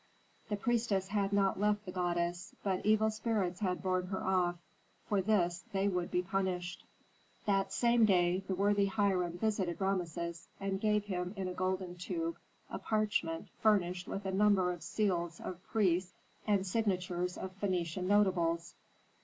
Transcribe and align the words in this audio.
The 0.49 0.55
priestess 0.55 1.09
had 1.09 1.31
not 1.31 1.59
left 1.59 1.85
the 1.85 1.91
goddess, 1.91 2.55
but 2.63 2.83
evil 2.83 3.11
spirits 3.11 3.59
had 3.59 3.83
borne 3.83 4.07
her 4.07 4.23
off; 4.23 4.55
for 5.05 5.21
this 5.21 5.63
they 5.73 5.87
would 5.87 6.09
be 6.09 6.23
punished. 6.23 6.83
That 7.45 7.71
same 7.71 8.05
day 8.05 8.41
the 8.47 8.55
worthy 8.55 8.87
Hiram 8.87 9.37
visited 9.37 9.79
Rameses 9.79 10.47
and 10.59 10.81
gave 10.81 11.05
him 11.05 11.35
in 11.37 11.47
a 11.47 11.53
gold 11.53 11.99
tube 11.99 12.37
a 12.71 12.79
parchment 12.79 13.49
furnished 13.61 14.07
with 14.07 14.25
a 14.25 14.31
number 14.31 14.71
of 14.71 14.81
seals 14.81 15.39
of 15.39 15.63
priests 15.67 16.15
and 16.47 16.65
signatures 16.65 17.37
of 17.37 17.51
Phœnician 17.61 18.05
notables. 18.05 18.73